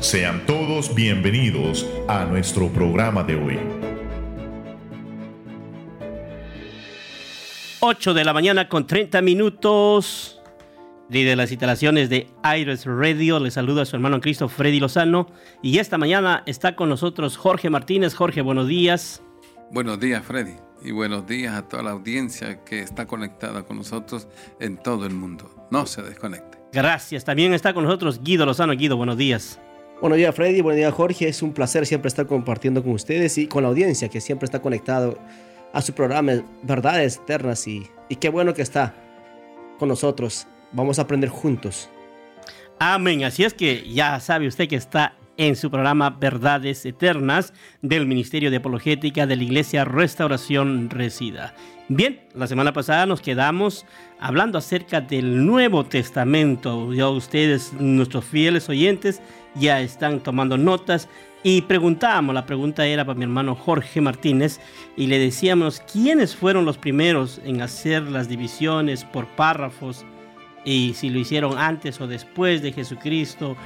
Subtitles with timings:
[0.00, 3.58] Sean todos bienvenidos a nuestro programa de hoy.
[7.80, 10.40] 8 de la mañana con 30 minutos.
[11.10, 12.28] De las instalaciones de
[12.58, 15.26] Iris Radio, le saluda a su hermano Cristo Freddy Lozano.
[15.62, 18.14] Y esta mañana está con nosotros Jorge Martínez.
[18.14, 19.22] Jorge, buenos días.
[19.70, 20.54] Buenos días, Freddy.
[20.82, 24.28] Y buenos días a toda la audiencia que está conectada con nosotros
[24.60, 25.68] en todo el mundo.
[25.70, 26.56] No se desconecte.
[26.72, 27.26] Gracias.
[27.26, 28.72] También está con nosotros Guido Lozano.
[28.72, 29.60] Guido, buenos días.
[30.00, 30.62] Buenos días, Freddy.
[30.62, 31.28] Buenos días, Jorge.
[31.28, 34.62] Es un placer siempre estar compartiendo con ustedes y con la audiencia que siempre está
[34.62, 35.18] conectado
[35.74, 37.68] a su programa Verdades Eternas.
[37.68, 38.94] Y, y qué bueno que está
[39.78, 40.46] con nosotros.
[40.72, 41.90] Vamos a aprender juntos.
[42.78, 43.24] Amén.
[43.24, 48.50] Así es que ya sabe usted que está en su programa Verdades Eternas del Ministerio
[48.50, 51.54] de Apologética de la Iglesia Restauración Resida.
[51.88, 53.86] Bien, la semana pasada nos quedamos
[54.20, 56.92] hablando acerca del Nuevo Testamento.
[56.92, 59.22] Ya ustedes, nuestros fieles oyentes,
[59.54, 61.08] ya están tomando notas
[61.42, 64.60] y preguntábamos, la pregunta era para mi hermano Jorge Martínez
[64.94, 70.04] y le decíamos quiénes fueron los primeros en hacer las divisiones por párrafos
[70.66, 73.56] y si lo hicieron antes o después de Jesucristo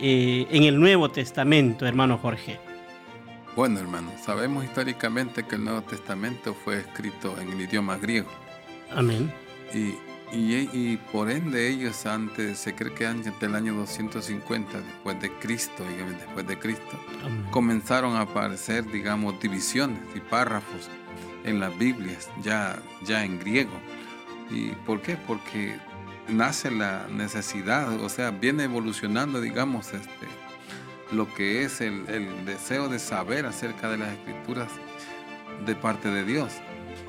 [0.00, 2.58] eh, en el Nuevo Testamento, hermano Jorge?
[3.54, 8.30] Bueno, hermano, sabemos históricamente que el Nuevo Testamento fue escrito en el idioma griego.
[8.90, 9.32] Amén.
[9.74, 9.94] Y,
[10.32, 15.84] y, por ende ellos antes, se cree que antes del año 250 después de Cristo,
[15.90, 16.98] digamos, después de Cristo,
[17.50, 20.88] comenzaron a aparecer, digamos, divisiones y párrafos
[21.44, 23.72] en las Biblias, ya, ya en griego.
[24.50, 25.16] ¿Y por qué?
[25.26, 25.76] Porque
[26.28, 30.26] nace la necesidad, o sea, viene evolucionando, digamos, este,
[31.12, 32.06] lo que es el,
[32.44, 34.68] deseo de saber acerca de las escrituras
[35.66, 36.52] de parte de Dios.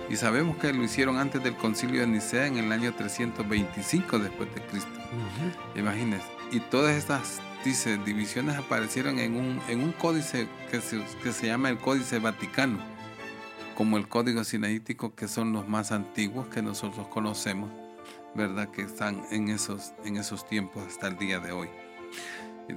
[0.09, 4.53] Y sabemos que lo hicieron antes del concilio de Nicea en el año 325 después
[4.53, 4.92] de Cristo.
[5.75, 6.25] Imagínense.
[6.52, 11.48] Y todas estas dice, divisiones aparecieron en un, en un códice que se, que se
[11.48, 12.80] llama el Códice Vaticano,
[13.75, 17.69] como el Código Sinaítico, que son los más antiguos que nosotros conocemos
[18.36, 18.69] ¿verdad?
[18.69, 21.69] Que están en esos, en esos tiempos hasta el día de hoy.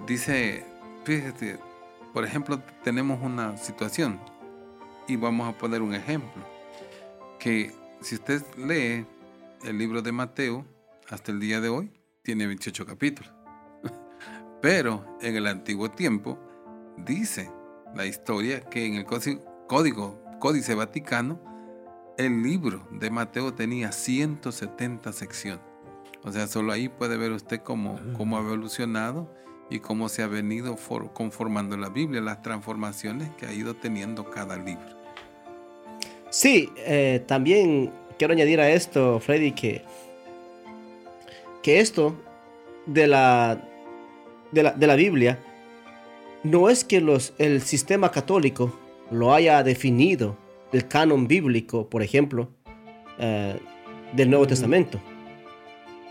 [0.06, 0.65] Dice,
[1.04, 1.59] fíjate,
[2.12, 4.20] por ejemplo, tenemos una situación
[5.06, 6.44] y vamos a poner un ejemplo,
[7.38, 9.06] que si usted lee
[9.64, 10.64] el libro de Mateo
[11.09, 13.32] hasta el día de hoy, tiene 28 capítulos.
[14.62, 16.38] Pero en el antiguo tiempo
[16.97, 17.50] dice
[17.94, 21.41] la historia que en el código, códice vaticano
[22.16, 25.64] el libro de Mateo tenía 170 secciones.
[26.22, 29.28] O sea, solo ahí puede ver usted cómo, cómo ha evolucionado
[29.70, 30.76] y cómo se ha venido
[31.12, 35.04] conformando la Biblia, las transformaciones que ha ido teniendo cada libro.
[36.30, 39.82] Sí, eh, también quiero añadir a esto, Freddy, que,
[41.62, 42.14] que esto
[42.86, 43.62] de la,
[44.50, 45.38] de la, de la Biblia
[46.42, 48.78] no es que los, el sistema católico
[49.10, 50.36] lo haya definido
[50.74, 52.50] el canon bíblico, por ejemplo,
[53.18, 53.56] eh,
[54.12, 55.00] del Nuevo Testamento,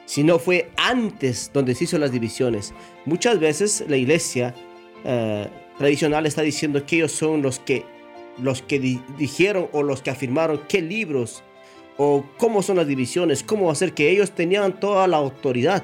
[0.06, 2.74] sino fue antes donde se hizo las divisiones.
[3.06, 4.56] Muchas veces la iglesia
[5.04, 5.48] eh,
[5.78, 7.86] tradicional está diciendo que ellos son los que,
[8.38, 8.80] los que
[9.18, 11.44] dijeron o los que afirmaron qué libros
[11.98, 15.84] o cómo son las divisiones, cómo hacer que ellos tenían toda la autoridad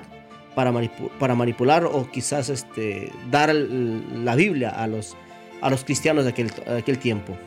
[0.56, 0.74] para,
[1.20, 5.16] para manipular o quizás este, dar la Biblia a los,
[5.62, 7.38] a los cristianos de aquel, de aquel tiempo.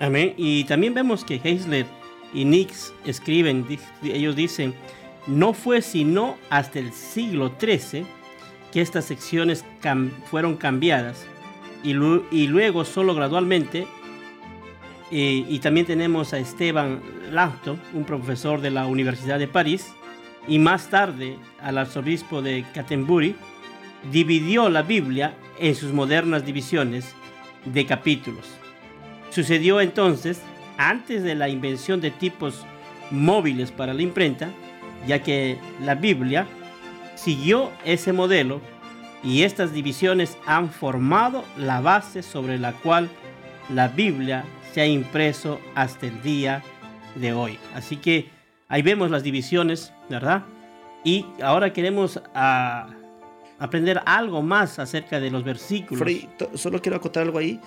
[0.00, 0.34] Amén.
[0.38, 1.86] Y también vemos que Heisler
[2.32, 3.66] y Nix escriben,
[4.02, 4.74] ellos dicen,
[5.26, 8.06] no fue sino hasta el siglo XIII
[8.72, 9.64] que estas secciones
[10.30, 11.26] fueron cambiadas
[11.82, 13.86] y, luego solo gradualmente.
[15.10, 17.00] y también tenemos a Esteban
[17.30, 19.92] Lauto, un profesor de la Universidad de París,
[20.48, 23.34] y más tarde al arzobispo de Canterbury,
[24.10, 27.14] dividió la Biblia en sus modernas divisiones
[27.66, 28.46] de capítulos.
[29.30, 30.40] Sucedió entonces
[30.76, 32.66] antes de la invención de tipos
[33.10, 34.48] móviles para la imprenta,
[35.06, 36.46] ya que la Biblia
[37.14, 38.60] siguió ese modelo
[39.22, 43.08] y estas divisiones han formado la base sobre la cual
[43.68, 46.62] la Biblia se ha impreso hasta el día
[47.14, 47.58] de hoy.
[47.74, 48.30] Así que
[48.68, 50.44] ahí vemos las divisiones, ¿verdad?
[51.04, 52.88] Y ahora queremos ah,
[53.58, 56.08] aprender algo más acerca de los versículos.
[56.54, 57.60] solo quiero acotar algo ahí.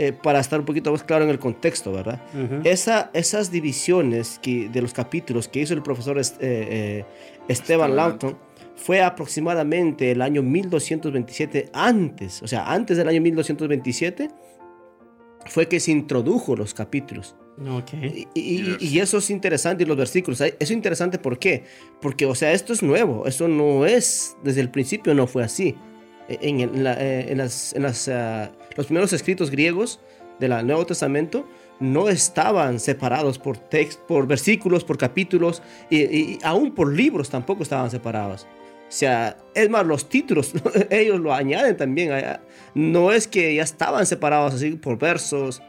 [0.00, 2.22] Eh, para estar un poquito más claro en el contexto, ¿verdad?
[2.62, 7.04] Esa, esas divisiones que, de los capítulos que hizo el profesor eh, eh,
[7.48, 8.38] Esteban Lawton
[8.76, 14.28] fue aproximadamente el año 1227 antes, o sea, antes del año 1227
[15.46, 17.34] fue que se introdujo los capítulos.
[17.60, 18.28] Okay.
[18.34, 20.40] Y, y, eso es interesante, y los versículos.
[20.40, 21.64] Eso es interesante, ¿por qué?
[22.00, 23.26] Porque, o sea, esto es nuevo.
[23.26, 25.74] Eso no es, desde el principio no fue así.
[26.28, 30.00] En, eh, las, ah, los primeros escritos griegos
[30.38, 31.48] del Nuevo Testamento
[31.80, 37.90] no estaban separados por text, por versículos, por capítulos y, aún por libros tampoco estaban
[37.90, 38.46] separados.
[38.88, 40.52] O sea, es más, los títulos,
[40.90, 42.10] ellos lo añaden también.
[42.74, 45.62] No es que ya estaban separados así por versos.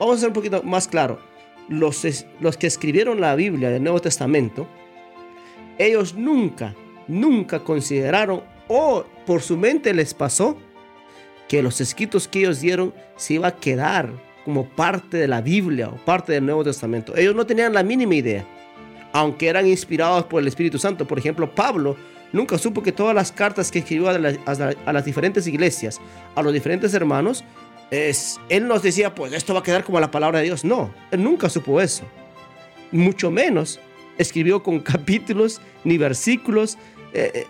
[0.00, 1.20] Vamos a ser un poquito más claro.
[1.68, 2.04] Los,
[2.40, 4.66] los que escribieron la Biblia del Nuevo Testamento,
[5.78, 6.74] ellos nunca,
[7.08, 10.56] nunca consideraron o por su mente les pasó
[11.48, 14.10] que los escritos que ellos dieron se iba a quedar
[14.44, 17.16] como parte de la Biblia o parte del Nuevo Testamento.
[17.16, 18.44] Ellos no tenían la mínima idea,
[19.12, 21.06] aunque eran inspirados por el Espíritu Santo.
[21.06, 21.96] Por ejemplo, Pablo
[22.32, 26.00] nunca supo que todas las cartas que escribió a, las diferentes iglesias,
[26.34, 27.44] a los diferentes hermanos,
[27.90, 30.64] es, él nos decía, pues esto va a quedar como la palabra de Dios.
[30.64, 32.04] No, él nunca supo eso.
[32.90, 33.80] Mucho menos
[34.18, 36.76] escribió con capítulos, ni versículos,
[37.14, 37.46] eh, eh,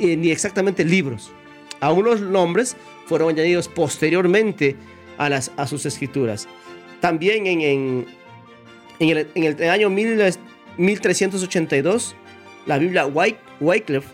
[0.00, 1.30] eh, ni, exactamente libros.
[1.80, 4.74] Los nombres fueron añadidos posteriormente
[5.18, 6.48] a, sus escrituras.
[7.00, 8.06] También en,
[8.98, 9.28] el,
[9.68, 12.16] año 1382,
[12.64, 13.04] la Biblia
[13.60, 14.08] Wycliffe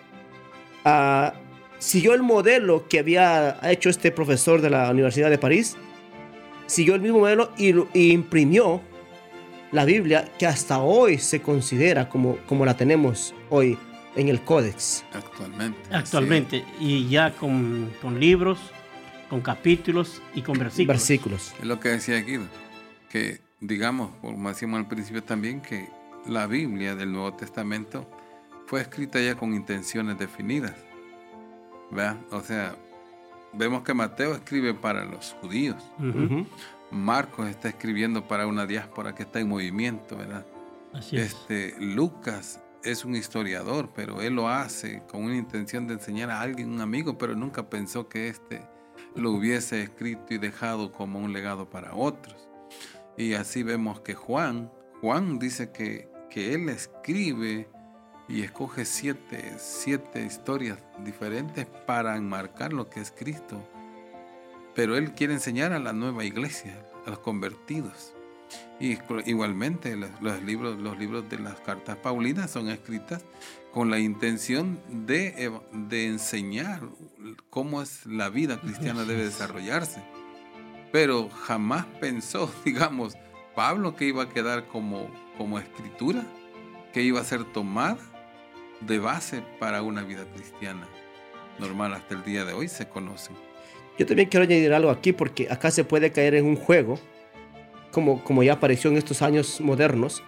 [0.85, 1.31] uh,
[1.79, 5.77] siguió el modelo que había hecho este profesor de la Universidad de París,
[6.67, 8.81] siguió el mismo modelo y, y imprimió
[9.71, 13.79] la Biblia que hasta hoy se considera como, como la tenemos hoy
[14.17, 15.05] en el códex.
[15.13, 15.79] Actualmente.
[15.95, 16.65] Actualmente.
[16.79, 18.59] Y ya con, con, libros,
[19.29, 20.99] con capítulos y con versículos.
[20.99, 21.55] Versículos.
[21.59, 22.39] Es lo que decía aquí,
[23.09, 25.89] que digamos, como decíamos al principio también, que
[26.27, 28.09] la Biblia del Nuevo Testamento
[28.67, 30.75] fue escrita ya con intenciones definidas.
[31.91, 32.19] ¿Verdad?
[32.31, 32.77] O sea,
[33.53, 35.83] vemos que Mateo escribe para los judíos.
[36.91, 40.47] Marcos está escribiendo para una diáspora que está en movimiento, ¿verdad?
[40.93, 41.35] Así es.
[41.35, 46.41] Este, Lucas es un historiador, pero él lo hace con una intención de enseñar a
[46.41, 48.63] alguien, un amigo, pero nunca pensó que éste
[49.15, 52.49] lo hubiese escrito y dejado como un legado para otros.
[53.17, 57.69] Y así vemos que Juan, Juan dice que, que él escribe
[58.29, 63.61] y escoge siete, siete historias diferentes para enmarcar lo que es Cristo.
[64.75, 68.15] Pero él quiere enseñar a la nueva iglesia, a los convertidos.
[68.79, 73.23] Y igualmente los, libros, los libros de las cartas paulinas son escritas
[73.73, 76.81] con la intención de, de enseñar
[77.51, 80.03] cómo es la vida cristiana debe desarrollarse.
[80.93, 83.17] Pero jamás pensó, digamos,
[83.55, 86.25] Pablo que iba a quedar como, como escritura,
[86.93, 87.99] que iba a ser tomada
[88.81, 90.89] de base para una vida cristiana
[91.59, 93.37] normal hasta el día de hoy se conocen.
[93.99, 96.99] Yo también quiero añadir algo aquí porque acá se puede caer en un juego
[97.91, 100.23] como, como ya apareció en estos años modernos,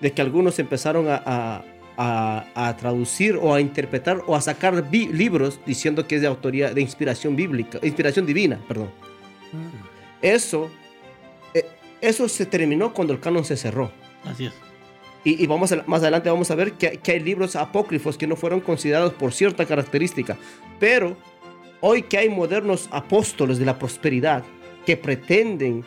[0.00, 1.64] de que algunos empezaron a,
[1.98, 6.80] a, traducir o a interpretar o a sacar libros diciendo que es de autoría, de
[6.80, 8.90] inspiración bíblica, inspiración divina, perdón.
[9.52, 10.22] Mm.
[10.22, 10.70] Eso,
[11.54, 11.66] eh,
[12.00, 13.90] eso se terminó cuando el canon se cerró.
[14.24, 14.52] Así es.
[15.24, 18.36] Y, y vamos más adelante vamos a ver que, que hay libros apócrifos que no
[18.36, 20.36] fueron considerados por cierta característica.
[20.78, 21.16] Pero
[21.80, 24.44] hoy que hay modernos apóstoles de la prosperidad
[24.86, 25.84] que pretenden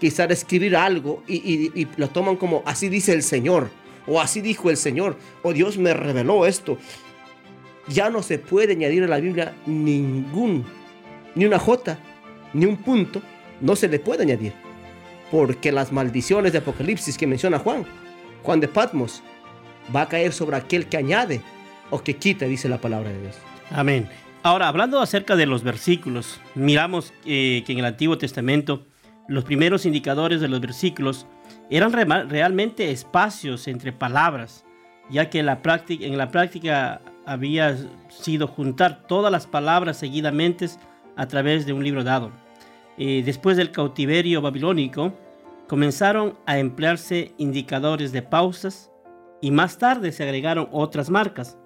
[0.00, 3.70] quizás escribir algo y, lo toman como así dice el Señor,
[4.06, 6.78] o así dijo el Señor, o Dios me reveló esto.
[7.88, 10.64] Ya no se puede añadir a la Biblia ningún,
[11.34, 11.98] ni una J,
[12.54, 13.20] ni un punto,
[13.60, 14.54] no se le puede añadir.
[15.30, 17.84] Porque las maldiciones de Apocalipsis que menciona Juan,
[18.42, 19.22] Juan de Patmos,
[19.94, 21.40] va a caer sobre aquel que añade
[21.90, 23.36] o que quita, dice la palabra de Dios.
[23.70, 24.08] Amén.
[24.42, 28.86] Ahora, hablando acerca de los versículos, miramos eh, que en el Antiguo Testamento
[29.30, 31.24] los primeros indicadores de los versículos
[31.70, 34.64] eran realmente espacios entre palabras,
[35.08, 37.76] ya que en la, práctica, había
[38.08, 40.68] sido juntar todas las palabras seguidamente
[41.14, 42.32] a través de un libro dado.
[42.98, 45.14] Eh, después del cautiverio babilónico,
[45.68, 48.90] comenzaron a emplearse indicadores de pausas
[49.40, 51.56] y más tarde se agregaron otras marcas.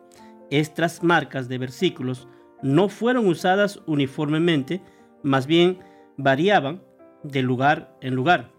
[0.51, 2.29] Estas marcas de versículos
[2.63, 4.83] no fueron usadas uniformemente,
[5.23, 5.79] más bien
[6.19, 6.83] variaban
[7.25, 8.51] de lugar en lugar.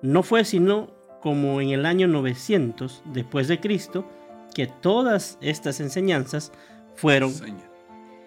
[0.00, 0.90] No fue sino
[1.20, 4.08] como en el año 900 después de Cristo
[4.54, 6.52] que todas estas enseñanzas
[6.94, 7.32] fueron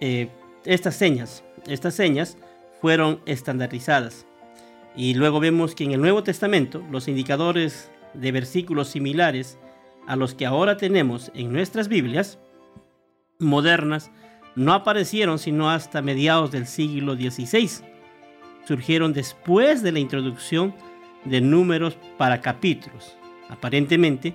[0.01, 0.29] eh,
[0.65, 2.37] estas señas, estas señas
[2.81, 4.25] fueron estandarizadas.
[4.95, 9.57] Y luego vemos que en el Nuevo Testamento los indicadores de versículos similares
[10.07, 12.39] a los que ahora tenemos en nuestras Biblias
[13.39, 14.11] modernas
[14.55, 17.69] no aparecieron sino hasta mediados del siglo XVI
[18.67, 20.75] surgieron después de la introducción
[21.23, 23.15] de números para capítulos.
[23.49, 24.33] Aparentemente,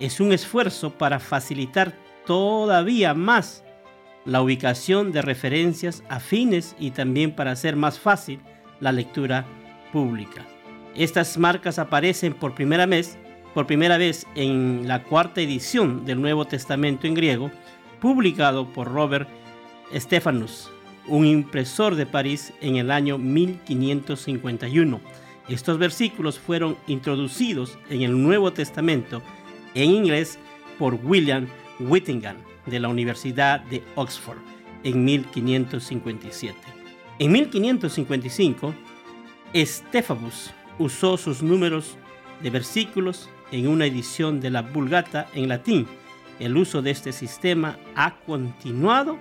[0.00, 1.94] es un esfuerzo para facilitar
[2.26, 3.64] todavía más
[4.24, 8.40] la ubicación de referencias afines y también para hacer más fácil
[8.80, 9.46] la lectura
[9.92, 10.44] pública.
[10.94, 13.18] Estas marcas aparecen por primera vez,
[13.54, 17.50] por primera vez en la cuarta edición del Nuevo Testamento en griego,
[18.00, 19.28] publicado por Robert
[19.94, 20.70] Stephanus,
[21.06, 25.00] un impresor de París en el año 1551.
[25.48, 29.22] Estos versículos fueron introducidos en el Nuevo Testamento
[29.74, 30.38] en inglés
[30.78, 31.48] por William
[31.80, 34.38] Whittingham de la Universidad de Oxford
[34.84, 36.56] en 1557.
[37.18, 38.74] En 1555,
[39.52, 41.96] Estefabus usó sus números
[42.42, 45.86] de versículos en una edición de la Vulgata en latín.
[46.38, 49.18] El uso de este sistema ha continuado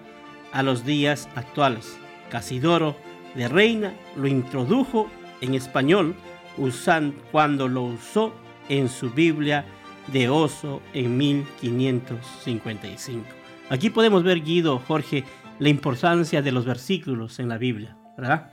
[0.51, 1.97] a los días actuales.
[2.29, 2.95] Casidoro
[3.35, 5.07] de Reina lo introdujo
[5.41, 6.15] en español
[6.57, 8.33] usando, cuando lo usó
[8.67, 9.65] en su Biblia
[10.07, 13.25] de Oso en 1555.
[13.69, 15.23] Aquí podemos ver, Guido, Jorge,
[15.59, 18.51] la importancia de los versículos en la Biblia, ¿verdad?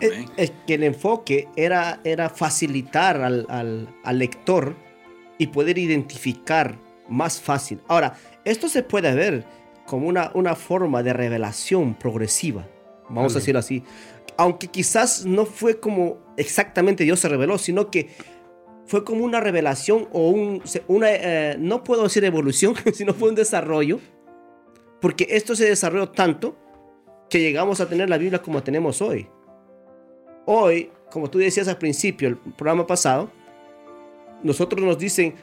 [0.00, 4.74] Es, que el enfoque era, era facilitar al, lector
[5.38, 6.78] y poder identificar
[7.08, 7.80] más fácil.
[7.86, 9.44] Ahora, esto se puede ver
[9.86, 12.66] como una, una forma de revelación progresiva,
[13.08, 13.82] vamos a decirlo así.
[14.36, 18.08] Aunque quizás no fue como exactamente Dios se reveló, sino que
[18.86, 23.34] fue como una revelación o un, una, eh, no puedo decir evolución, sino fue un
[23.34, 24.00] desarrollo,
[25.00, 26.56] porque esto se desarrolló tanto
[27.28, 29.28] que llegamos a tener la Biblia como tenemos hoy.
[30.46, 33.30] Hoy, como tú decías al principio, el programa pasado,
[34.42, 35.34] nosotros nos dicen,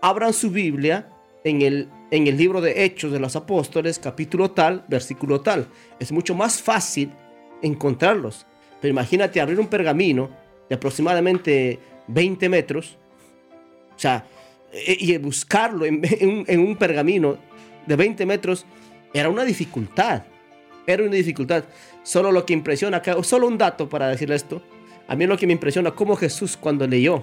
[0.00, 1.10] abran su Biblia
[1.44, 5.68] en el, en el libro de Hechos de los Apóstoles, capítulo tal, versículo tal.
[6.00, 7.12] Es mucho más fácil
[7.62, 8.46] encontrarlos.
[8.80, 10.30] Pero imagínate abrir un pergamino
[10.68, 12.96] de aproximadamente 20 metros,
[13.94, 14.26] o sea,
[14.72, 16.02] e, y buscarlo en,
[16.58, 17.36] un, pergamino
[17.86, 18.64] de 20 metros
[19.12, 20.22] era una dificultad.
[20.86, 21.64] Era una dificultad.
[22.02, 24.62] Solo lo que impresiona, solo un dato para decirle esto.
[25.06, 27.22] A mí lo que me impresiona, cómo Jesús cuando leyó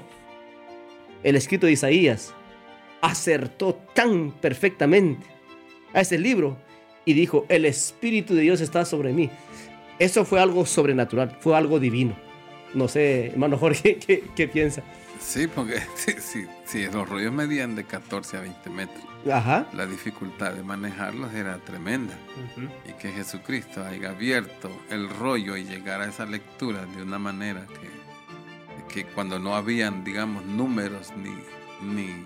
[1.24, 2.34] el escrito de Isaías,
[3.02, 5.26] acertó tan perfectamente
[5.94, 6.58] a ese libro
[7.06, 9.30] y dijo, el Espíritu de Dios está sobre mí.
[10.00, 12.16] Eso fue algo sobrenatural, fue algo divino.
[12.74, 13.98] No sé, hermano Jorge,
[14.36, 14.84] ¿qué, piensa?
[15.20, 15.82] Sí, porque
[16.66, 19.12] si los rollos medían de 14 a 20 metros.
[19.24, 22.14] La dificultad de manejarlos era tremenda.
[22.90, 27.68] Y que Jesucristo haya abierto el rollo y llegar a esa lectura de una manera
[27.68, 32.26] que, que cuando no habían, digamos, números ni, ni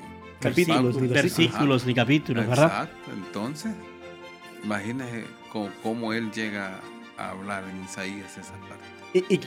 [0.50, 2.66] capítulos, ni versículos, ni capítulos, ¿verdad?
[2.66, 3.12] Exacto.
[3.14, 3.72] Entonces,
[4.64, 6.80] imagínese cómo, cómo él llega
[7.18, 8.96] a hablar en Isaías esa parte.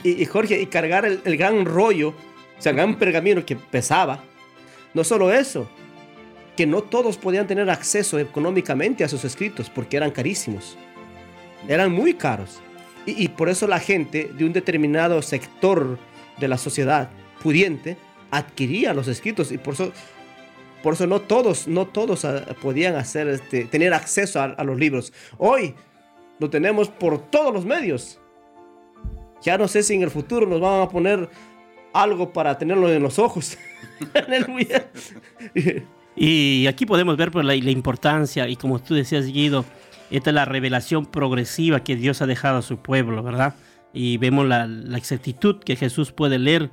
[0.03, 4.23] Y, Jorge, y cargar el, gran rollo, o sea, el gran pergamino que pesaba.
[4.95, 5.69] No solo eso,
[6.57, 10.75] que no todos podían tener acceso económicamente a sus escritos porque eran carísimos.
[11.67, 12.59] Eran muy caros.
[13.05, 15.99] Y, por eso la gente de un determinado sector
[16.39, 17.09] de la sociedad
[17.41, 17.97] pudiente
[18.31, 19.51] adquiría los escritos.
[19.51, 19.91] Y por eso,
[20.83, 25.13] por eso no todos, no todos ah, podían hacer, este, tener acceso a los libros.
[25.37, 25.75] Hoy
[26.39, 28.19] lo tenemos por todos los medios.
[29.41, 31.29] Ya no sé si en el futuro nos van a poner
[31.93, 33.57] algo para tenerlo en los ojos.
[36.15, 39.65] y aquí podemos ver pues, la, importancia, y como tú decías, Guido,
[40.11, 43.55] esta es la revelación progresiva que Dios ha dejado a su pueblo, ¿verdad?
[43.93, 46.69] Y vemos la, exactitud que Jesús puede leer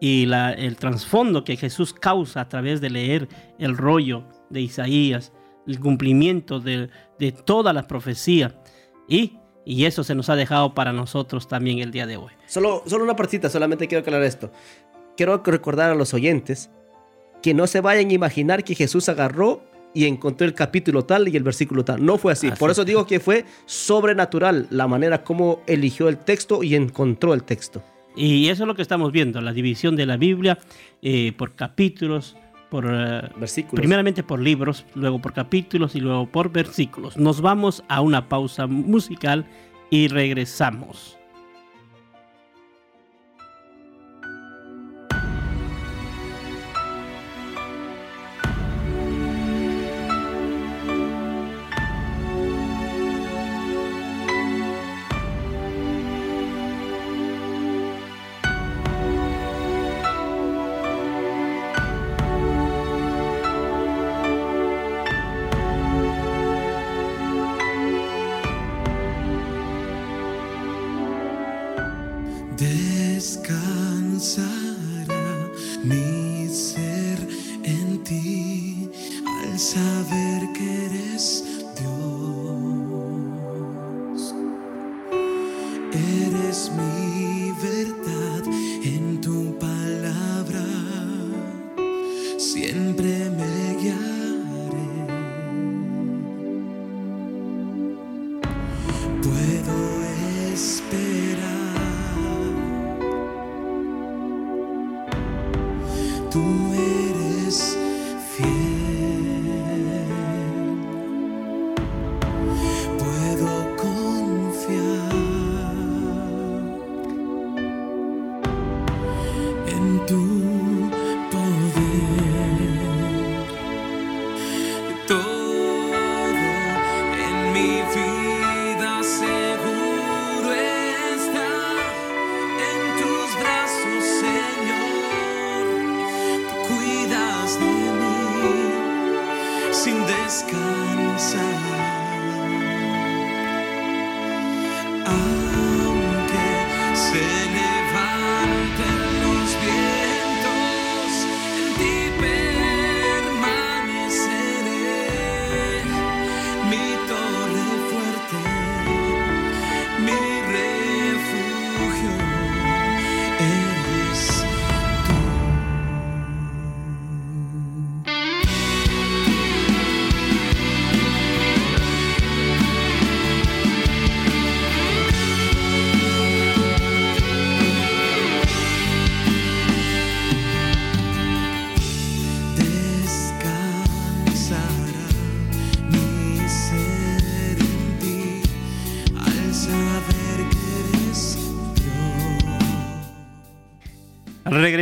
[0.00, 5.32] y el trasfondo que Jesús causa a través de leer el rollo de Isaías,
[5.66, 8.60] el cumplimiento de, de toda la profecía.
[9.08, 12.30] Y y eso se nos ha dejado para nosotros también el día de hoy.
[12.46, 14.52] Solo, solo una partita, solamente quiero aclarar esto.
[15.16, 16.70] Quiero recordar a los oyentes
[17.42, 21.36] que no se vayan a imaginar que Jesús agarró y encontró el capítulo tal y
[21.36, 22.04] el versículo tal.
[22.04, 22.52] No fue así.
[22.52, 27.42] Por eso digo que fue sobrenatural la manera como eligió el texto y encontró el
[27.42, 27.82] texto.
[28.16, 30.58] Y eso es lo que estamos viendo, la división de la Biblia
[31.02, 32.36] eh, por capítulos,
[32.70, 33.80] por eh, versículos.
[33.80, 37.16] Primeramente por libros, luego por capítulos y luego por versículos.
[37.16, 39.46] Nos vamos a una pausa musical
[39.90, 41.18] y regresamos.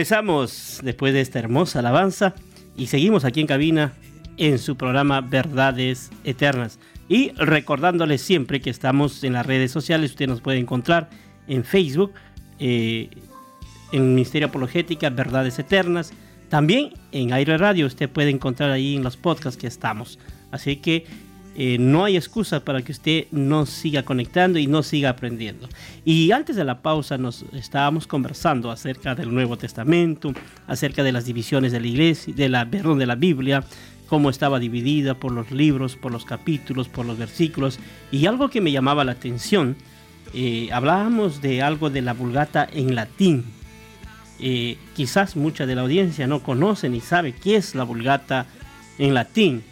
[0.05, 2.35] Regresamos después de esta hermosa alabanza
[2.77, 3.95] y seguimos aquí en cabina
[4.37, 6.79] en su programa Verdades Eternas.
[7.09, 11.09] Y recordándoles siempre que estamos en las redes sociales, usted nos puede encontrar
[11.49, 12.13] en Facebook,
[12.59, 13.09] eh,
[13.93, 16.13] en Ministerio Apologética, Verdades Eternas.
[16.51, 20.19] También en Aire Radio usted puede encontrar ahí en los podcasts que estamos.
[20.51, 21.07] Así que
[21.57, 25.69] eh, no hay excusa para que usted no siga conectando y no siga aprendiendo.
[26.05, 30.33] Y antes de la pausa nos estábamos conversando acerca del Nuevo Testamento,
[30.67, 33.65] acerca de las divisiones de la iglesia, de la, perdón, de la Biblia,
[34.09, 37.79] cómo estaba dividida por los libros, por los capítulos, por los versículos.
[38.11, 39.77] Y algo que me llamaba la atención,
[40.35, 43.45] eh, hablábamos de algo de la Vulgata en latín.
[44.41, 48.47] Eh, quizás mucha de la audiencia no conoce ni sabe qué es la Vulgata
[48.99, 49.63] en latín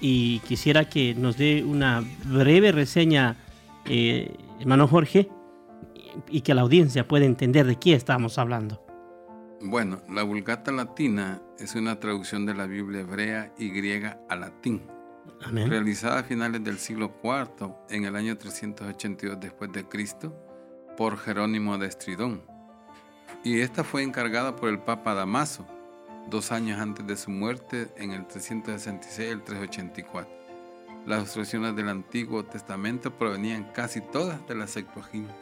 [0.00, 3.36] y quisiera que nos dé una breve reseña,
[3.84, 5.28] eh, hermano Jorge,
[6.28, 8.84] y que la audiencia pueda entender de qué estamos hablando.
[9.62, 14.82] Bueno, la Vulgata Latina es una traducción de la Biblia hebrea y griega a latín,
[15.50, 20.34] realizada a finales del siglo IV, en el año 382 después de Cristo,
[20.96, 22.42] por Jerónimo de Estridón.
[23.44, 25.66] Y esta fue encargada por el Papa Damaso,
[26.30, 30.40] dos años antes de su muerte en el 366 y el 384.
[31.06, 35.34] Las instrucciones del Antiguo Testamento provenían casi todas de la Septuaginta.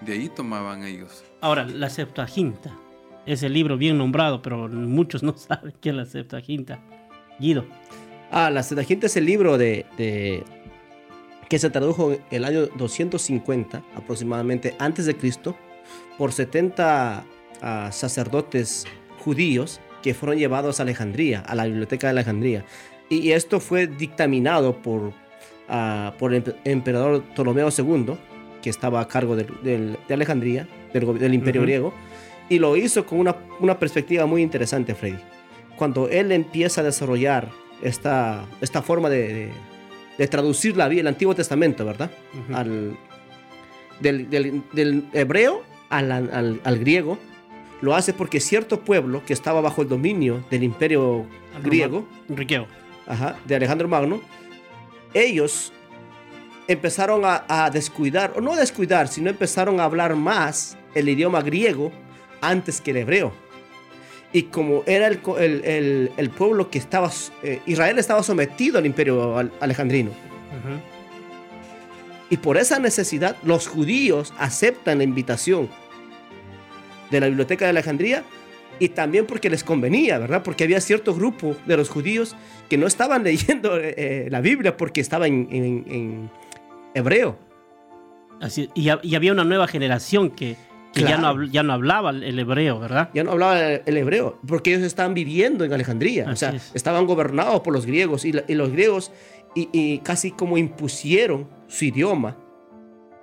[0.00, 1.24] De ahí tomaban ellos.
[1.40, 2.76] Ahora, la Septuaginta
[3.24, 6.80] es el libro bien nombrado, pero muchos no saben qué es la Septuaginta.
[7.38, 7.64] Guido.
[8.30, 10.44] Ah, la Septuaginta es el libro de,
[11.48, 15.56] que se tradujo en el año 250 aproximadamente antes de Cristo
[16.18, 17.24] por 70
[17.62, 18.86] ah, sacerdotes
[19.20, 22.64] judíos que fueron llevados a Alejandría, a la biblioteca de Alejandría.
[23.08, 28.14] Y, esto fue dictaminado por, uh, por el emperador Ptolomeo II,
[28.62, 31.92] que estaba a cargo de, Alejandría, del, imperio griego,
[32.48, 35.18] y lo hizo con una, una, perspectiva muy interesante, Freddy.
[35.76, 37.50] Cuando él empieza a desarrollar
[37.82, 39.50] esta, esta forma de,
[40.16, 42.10] de, traducir la, el Antiguo Testamento, ¿verdad?
[42.52, 42.96] al,
[44.00, 47.18] del, del, hebreo al, al, al griego,
[47.82, 51.26] lo hace porque cierto pueblo que estaba bajo el dominio del imperio
[51.62, 52.06] griego,
[53.44, 54.22] de Alejandro Magno,
[55.12, 55.72] ellos
[56.68, 61.92] empezaron a, descuidar, o no descuidar, sino empezaron a hablar más el idioma griego
[62.40, 63.32] antes que el hebreo.
[64.32, 67.10] Y como era el, pueblo que estaba,
[67.42, 70.12] eh, Israel estaba sometido al imperio alejandrino.
[72.30, 75.68] Y por esa necesidad los judíos aceptan la invitación
[77.12, 78.24] de la Biblioteca de Alejandría
[78.78, 80.42] y también porque les convenía, ¿verdad?
[80.42, 82.34] Porque había cierto grupo de los judíos
[82.68, 86.30] que no estaban leyendo eh, eh, la Biblia porque estaba en,
[86.94, 87.38] hebreo.
[88.40, 90.56] Así, y, había una nueva generación que,
[90.94, 93.08] ya, no, ya no hablaba el hebreo, ¿verdad?
[93.14, 97.60] Ya no hablaba el hebreo, porque ellos estaban viviendo en Alejandría, o sea, estaban gobernados
[97.60, 99.12] por los griegos y, los griegos
[99.54, 102.36] y, casi como impusieron su idioma.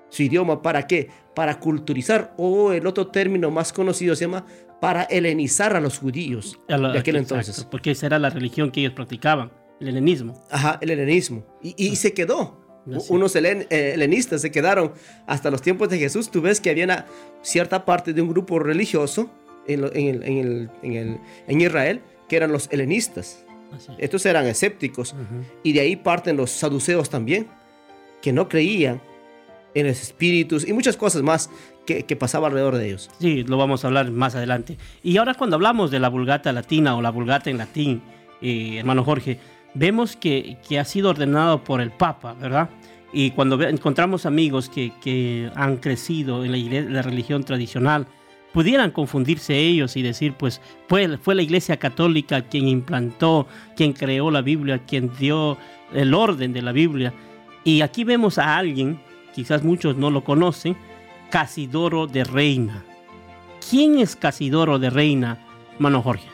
[0.09, 1.09] ¿Su idioma para qué?
[1.39, 4.45] para culturizar, o el otro término más conocido se llama
[4.81, 7.65] para helenizar a los judíos de aquel entonces.
[7.71, 10.45] Porque esa era la religión que ellos practicaban, el helenismo.
[10.51, 11.45] Ajá, el helenismo.
[11.61, 12.59] Y, se quedó.
[13.07, 14.91] Unos eh, helenistas se quedaron
[15.27, 16.29] hasta los tiempos de Jesús.
[16.29, 17.05] Tú ves que había una
[17.41, 19.31] cierta parte de un grupo religioso
[19.65, 23.45] en, en, Israel que eran los helenistas.
[23.97, 25.15] Estos eran escépticos.
[25.63, 27.47] Y de ahí parten los saduceos también,
[28.21, 29.01] que no creían
[29.73, 31.49] en los espíritus y muchas cosas más
[31.85, 33.09] que, que, pasaba alrededor de ellos.
[33.19, 34.77] Sí, lo vamos a hablar más adelante.
[35.03, 38.01] Y ahora cuando hablamos de la vulgata latina o la vulgata en latín,
[38.41, 39.39] eh, hermano Jorge,
[39.73, 42.69] vemos que, que ha sido ordenado por el Papa, ¿verdad?
[43.11, 48.05] Y cuando encontramos amigos que, que, han crecido en la, iglesia, la religión tradicional,
[48.53, 54.31] pudieran confundirse ellos y decir, pues fue, fue la iglesia católica quien implantó, quien creó
[54.31, 55.57] la Biblia, quien dio
[55.93, 57.13] el orden de la Biblia.
[57.63, 58.99] Y aquí vemos a alguien,
[59.33, 60.75] quizás muchos no lo conocen,
[61.29, 62.83] Casidoro de Reina.
[63.69, 65.45] ¿Quién es Casidoro de Reina,
[65.77, 66.27] mano Jorge?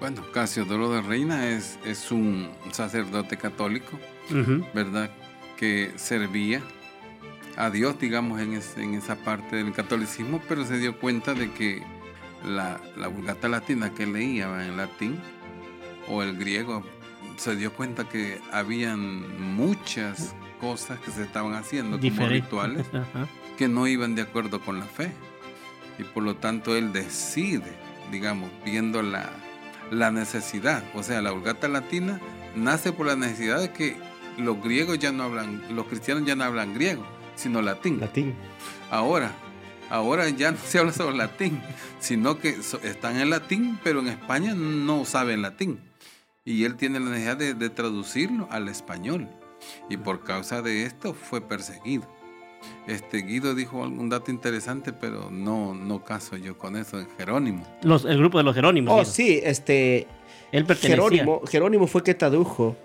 [0.00, 3.98] Bueno, Casidoro de Reina es, es un sacerdote católico,
[4.74, 5.10] ¿verdad?
[5.56, 6.60] Que servía
[7.56, 11.82] a Dios, digamos, en, en, esa parte del catolicismo, pero se dio cuenta de que
[12.44, 15.20] la, la vulgata latina que leía en latín
[16.08, 16.82] o el griego,
[17.36, 22.86] se dio cuenta que habían muchas cosas que se estaban haciendo como rituales
[23.58, 25.10] que no iban de acuerdo con la fe.
[25.98, 27.72] Y por lo tanto él decide,
[28.12, 29.28] digamos, viendo la,
[29.90, 32.20] la necesidad, o sea, la vulgata latina
[32.54, 33.96] nace por la necesidad de que
[34.38, 37.98] los griegos ya no hablan, los cristianos ya no hablan griego, sino latín.
[37.98, 38.32] Latín.
[38.88, 39.32] Ahora,
[39.90, 41.60] ahora ya no se habla solo latín,
[41.98, 45.80] sino que están en latín, pero en España no saben latín.
[46.44, 49.28] Y él tiene la necesidad de, de traducirlo al español.
[49.88, 52.06] Y por causa de esto fue perseguido.
[52.86, 57.64] Este Guido dijo un dato interesante, pero no, no caso yo con eso, en Jerónimo.
[57.82, 59.00] Los, el grupo de los Jerónimos.
[59.00, 60.06] Oh, sí, este.
[60.52, 62.76] Él Jerónimo, Jerónimo fue que tradujo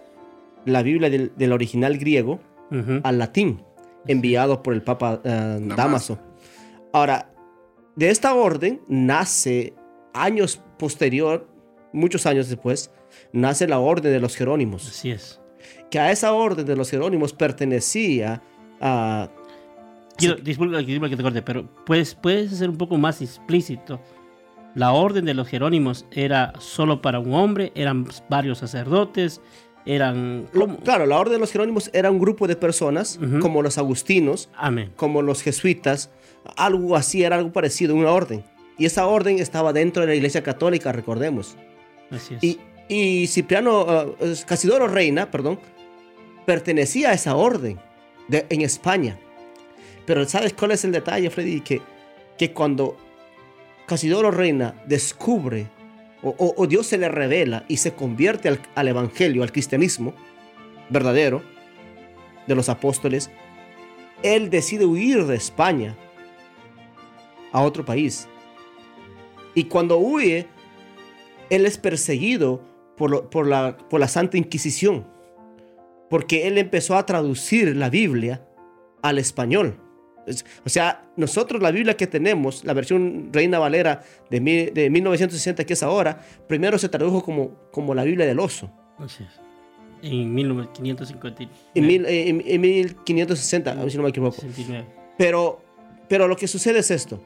[0.65, 2.39] la Biblia del, del original griego
[3.03, 3.61] al latín
[4.07, 6.19] enviado por el Papa uh, Damaso.
[6.93, 7.31] Ahora,
[7.95, 9.73] de esta orden nace
[10.13, 11.47] años posterior,
[11.93, 12.91] muchos años después,
[13.31, 14.87] nace la orden de los Jerónimos.
[14.87, 15.41] Así es.
[15.89, 18.41] Que a esa orden de los Jerónimos pertenecía
[18.81, 19.29] a...
[20.17, 24.01] Quiero, disculpa, disculpa, que te corte, pero puedes, puedes ser un poco más explícito.
[24.73, 29.41] La orden de los Jerónimos era solo para un hombre, eran varios sacerdotes,
[29.87, 30.47] eran...
[30.83, 34.91] Claro, la orden de los jerónimos era un grupo de personas, como los agustinos, Amén.
[34.95, 36.11] como los jesuitas,
[36.57, 38.43] algo así, era algo parecido, una orden.
[38.77, 41.55] Y esa orden estaba dentro de la iglesia católica, recordemos.
[42.11, 42.43] Así es.
[42.43, 45.59] Y, y Cipriano, uh, Casidoro Reina, perdón,
[46.47, 47.77] pertenecía a esa orden
[48.29, 49.19] de, en España.
[50.05, 51.59] Pero ¿sabes cuál es el detalle, Freddy?
[51.59, 51.81] Que,
[52.37, 52.95] que cuando
[53.85, 55.67] Casidoro Reina descubre
[56.23, 60.13] o, Dios se le revela y se convierte al, evangelio, al cristianismo
[60.89, 61.43] verdadero
[62.47, 63.29] de los apóstoles,
[64.23, 65.97] él decide huir de España
[67.51, 68.27] a otro país.
[69.53, 70.47] Y cuando huye,
[71.49, 72.63] él es perseguido
[72.95, 75.16] por, por, la, por la Santa Inquisición,
[76.09, 78.45] porque él empezó a traducir la Biblia
[79.01, 79.79] al español.
[80.65, 85.73] O sea, nosotros la Biblia que tenemos, la versión Reina Valera de, de 1960 que
[85.73, 88.69] es ahora, primero se tradujo como, como la Biblia del oso.
[88.97, 89.47] Así es.
[90.01, 91.43] En 1550.
[91.73, 94.35] En, en, 1560, a ver si no me equivoco.
[94.35, 94.85] 69.
[95.17, 95.61] Pero,
[96.07, 97.21] pero lo que sucede es esto.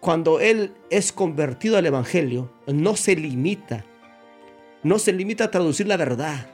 [0.00, 3.84] Cuando él es convertido al Evangelio, no se limita.
[4.82, 6.46] No se limita a traducir la verdad.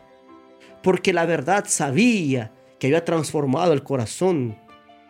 [0.83, 4.57] Porque la verdad sabía que había transformado el corazón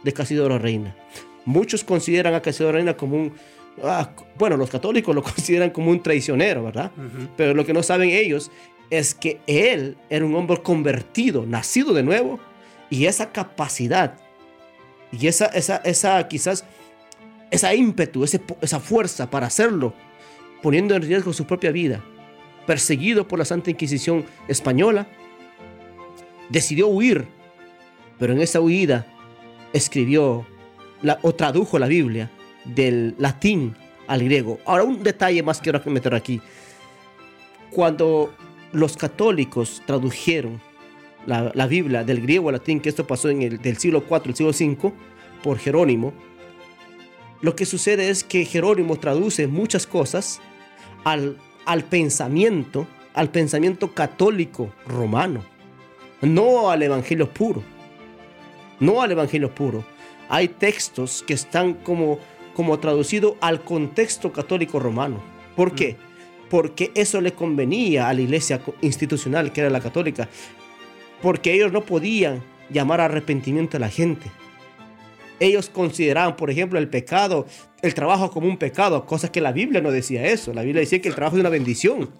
[0.02, 0.96] de Casidoro Reina.
[1.44, 3.32] Muchos consideran a Casidoro Reina como un,
[3.82, 6.90] ah, bueno, los católicos lo consideran como un traicionero, ¿verdad?
[7.36, 8.50] Pero lo que no saben ellos
[8.90, 12.38] es que él era un hombre convertido, nacido de nuevo,
[12.90, 14.14] y esa capacidad,
[15.12, 16.64] y esa, esa, esa quizás,
[17.50, 19.92] esa ímpetu, esa fuerza para hacerlo,
[20.62, 22.02] poniendo en riesgo su propia vida,
[22.66, 25.06] perseguido por la Santa Inquisición española,
[26.48, 27.26] decidió huir,
[28.18, 29.06] pero en esa huida
[29.72, 30.46] escribió
[31.22, 32.30] o tradujo la Biblia
[32.64, 33.74] del latín
[34.06, 34.58] al griego.
[34.64, 36.40] Ahora, un detalle más quiero meter aquí.
[37.70, 38.34] Cuando
[38.72, 40.60] los católicos tradujeron
[41.26, 44.34] la, Biblia del griego al latín, que esto pasó en el del siglo IV al
[44.34, 44.92] siglo V,
[45.42, 46.12] por Jerónimo,
[47.40, 50.40] lo que sucede es que Jerónimo traduce muchas cosas
[51.04, 55.44] al pensamiento, al pensamiento católico romano,
[56.22, 57.62] no al evangelio puro
[58.80, 59.84] no al Evangelio puro.
[60.28, 62.18] Hay textos que están como,
[62.54, 65.20] como traducidos al contexto católico romano.
[65.56, 65.96] ¿Por qué?
[66.50, 70.28] Porque eso le convenía a la iglesia institucional, que era la católica.
[71.22, 74.30] Porque ellos no podían llamar a arrepentimiento a la gente.
[75.40, 77.46] Ellos consideraban, por ejemplo, el pecado,
[77.80, 80.52] el trabajo como un pecado, cosas que la Biblia no decía eso.
[80.52, 82.10] La Biblia decía que el trabajo es una bendición.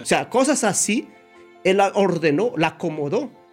[0.00, 1.08] O sea, cosas así,
[1.62, 3.43] él la ordenó, la acomodó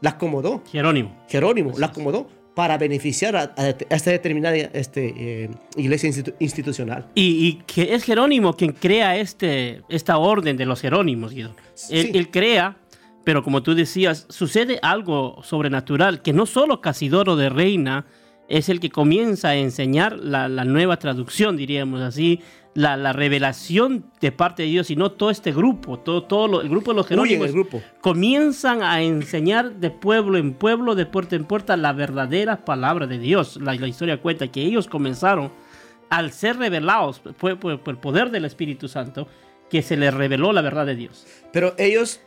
[0.00, 0.62] la acomodó.
[0.70, 1.16] Jerónimo.
[1.28, 3.54] Jerónimo, la acomodó para beneficiar a,
[3.90, 5.12] esta determinada este,
[5.44, 7.06] eh, iglesia institucional.
[7.14, 11.50] Y, que es Jerónimo quien crea este, esta orden de los Jerónimos, Él,
[11.90, 12.78] él, crea
[13.24, 18.06] Pero como tú decías, sucede algo sobrenatural, que no solo Casidoro de Reina
[18.48, 22.40] es el que comienza a enseñar la, nueva traducción, diríamos así,
[22.74, 26.96] la, revelación de parte de Dios, sino todo este grupo, todo, todo el grupo de
[26.96, 27.82] los jerónimos, grupo.
[28.00, 33.18] comienzan a enseñar de pueblo en pueblo, de puerta en puerta, la verdadera palabra de
[33.18, 33.58] Dios.
[33.60, 35.50] La, historia cuenta que ellos comenzaron,
[36.08, 39.26] al ser revelados por, por el poder del Espíritu Santo,
[39.68, 41.26] que se les reveló la verdad de Dios.
[41.52, 42.20] Pero ellos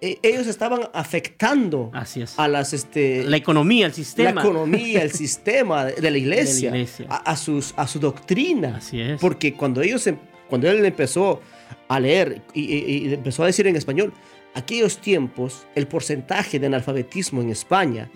[0.00, 1.90] e, ellos estaban afectando
[2.36, 6.72] a las este la economía, el sistema, la economía, el sistema de la iglesia,
[7.08, 8.76] A, sus a su doctrina.
[8.76, 9.20] Así es.
[9.20, 11.40] Porque cuando ellos em, cuando él empezó
[11.88, 14.12] a leer y, empezó a decir en español,
[14.54, 18.10] aquellos tiempos el porcentaje de analfabetismo en España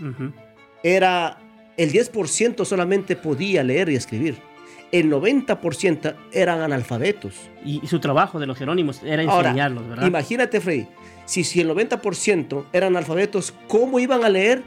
[0.83, 1.38] era
[1.77, 4.50] el 10% solamente podía leer y escribir.
[4.92, 7.35] El 90% eran analfabetos.
[7.64, 10.07] Y, su trabajo de los jerónimos era enseñarlos, ¿verdad?
[10.07, 10.87] Imagínate, Freddy,
[11.26, 14.64] si, si el 90% eran analfabetos, ¿cómo iban a leer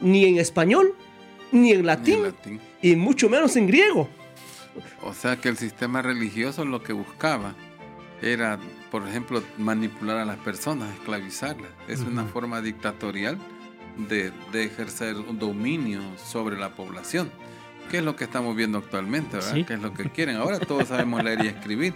[0.00, 0.94] ni en español,
[1.52, 2.34] ni en latín,
[2.82, 4.08] y mucho menos en griego?
[5.02, 7.54] O sea que el sistema religioso lo que buscaba
[8.22, 8.58] era,
[8.90, 11.70] por ejemplo, manipular a las personas, esclavizarlas.
[11.88, 13.38] Es una forma dictatorial
[13.96, 17.30] de, ejercer un dominio sobre la población.
[17.92, 19.36] ¿Qué es lo que estamos viendo actualmente?
[19.36, 19.66] ¿verdad?
[19.66, 20.36] ¿Qué es lo que quieren?
[20.36, 21.94] Ahora todos sabemos leer y escribir,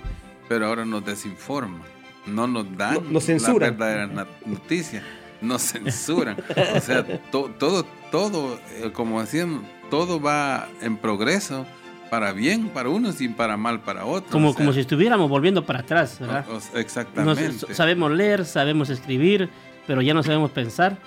[0.49, 1.83] pero ahora nos desinforman
[2.27, 5.03] no nos dan no, la verdadera noticia,
[5.41, 6.37] nos censuran.
[6.77, 11.67] o sea, todo, todo, eh, como decían, todo va en progreso
[12.11, 14.31] para bien para unos y para mal para otros.
[14.31, 16.45] Como, como si estuviéramos volviendo para atrás, ¿verdad?
[16.75, 17.75] exactamente.
[17.75, 19.49] sabemos leer, sabemos escribir,
[19.87, 20.99] pero ya no sabemos pensar.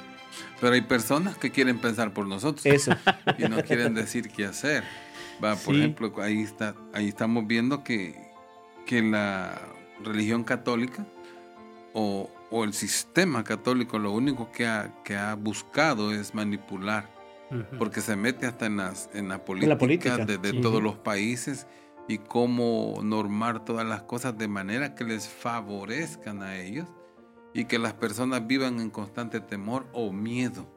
[0.59, 2.65] Pero hay personas que quieren pensar por nosotros.
[2.65, 2.91] Eso.
[3.37, 4.83] Y no quieren decir qué hacer.
[5.43, 8.29] Va, por ejemplo, ahí está, ahí estamos viendo que,
[8.85, 9.59] que la
[10.03, 11.05] religión católica
[11.93, 12.29] o,
[12.63, 17.07] el sistema católico lo único que ha, que ha buscado es manipular,
[17.77, 21.67] porque se mete hasta en, las, en la política, de, todos los países
[22.07, 26.87] y cómo normar todas las cosas de manera que les favorezcan a ellos
[27.53, 30.67] y que las personas vivan en constante temor o miedo.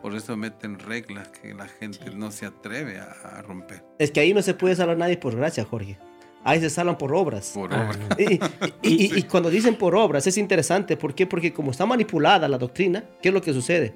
[0.00, 3.84] Por eso meten reglas que la gente no se atreve a, a, romper.
[4.00, 5.98] Es que ahí no se puede salvar nadie por gracia, Jorge
[6.44, 7.52] ahí se salvan por obras.
[7.54, 7.98] Por obras.
[8.82, 10.96] Y, cuando dicen por obras es interesante.
[10.96, 11.26] ¿Por qué?
[11.26, 13.94] Porque como está manipulada la doctrina, ¿qué es lo que sucede?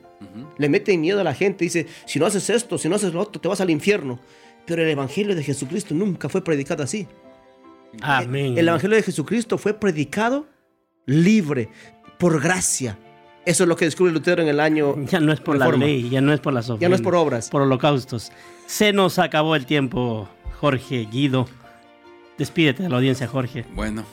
[0.59, 1.65] Le meten miedo a la gente.
[1.65, 4.19] Dice, si no haces esto, si no haces lo otro, te vas al infierno.
[4.65, 7.07] Pero el Evangelio de Jesucristo nunca fue predicado así.
[8.01, 8.57] Amén.
[8.57, 10.47] El Evangelio de Jesucristo fue predicado
[11.07, 11.69] libre,
[12.19, 12.99] por gracia.
[13.45, 14.95] Eso es lo que descubre Lutero en el año.
[15.07, 17.15] Ya no es por la ley, ya no es por las Ya no es por
[17.15, 17.49] obras.
[17.49, 18.33] Por holocaustos.
[18.67, 20.29] Se nos acabó el tiempo,
[20.61, 21.47] Jorge Guido.
[22.37, 23.65] Despídete de la audiencia, Jorge.
[23.75, 24.05] Bueno,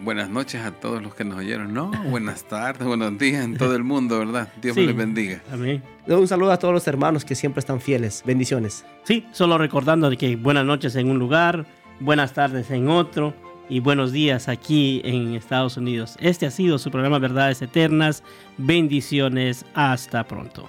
[0.00, 1.74] buenas noches a todos los que nos oyeron.
[1.74, 4.48] No, buenas tardes, buenos días en todo el mundo, ¿verdad?
[4.62, 5.42] Dios les bendiga.
[5.52, 5.82] Amén.
[6.06, 8.22] Un saludo a todos los hermanos que siempre están fieles.
[8.24, 8.84] Bendiciones.
[9.02, 11.66] Sí, solo recordando que buenas noches en un lugar,
[11.98, 13.34] buenas tardes en otro
[13.68, 16.16] y buenos días aquí en Estados Unidos.
[16.20, 18.22] Este ha sido su programa Verdades Eternas.
[18.56, 19.64] Bendiciones.
[19.74, 20.68] Hasta pronto.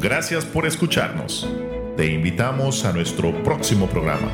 [0.00, 1.48] Gracias por escucharnos.
[1.96, 4.28] Te invitamos a nuestro próximo programa.